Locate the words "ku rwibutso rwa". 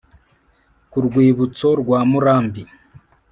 0.91-1.99